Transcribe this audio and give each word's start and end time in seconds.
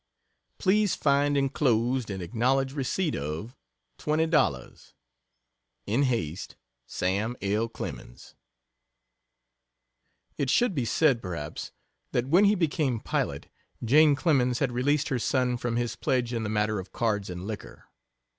Please 0.57 0.95
find 0.95 1.37
enclosed 1.37 2.09
and 2.09 2.23
acknowledge 2.23 2.73
receipt 2.73 3.15
of 3.15 3.55
$20.00 3.99 4.93
In 5.85 6.01
haste 6.01 6.55
SAM 6.87 7.37
L. 7.39 7.67
CLEMENS 7.69 8.33
It 10.39 10.49
should 10.49 10.73
be 10.73 10.85
said, 10.85 11.21
perhaps, 11.21 11.71
that 12.13 12.25
when 12.29 12.45
he 12.45 12.55
became 12.55 12.99
pilot 12.99 13.45
Jane 13.85 14.15
Clemens 14.15 14.57
had 14.57 14.71
released 14.71 15.09
her 15.09 15.19
son 15.19 15.55
from 15.55 15.75
his 15.75 15.95
pledge 15.95 16.33
in 16.33 16.41
the 16.41 16.49
matter 16.49 16.79
of 16.79 16.91
cards 16.91 17.29
and 17.29 17.45
liquor. 17.45 17.85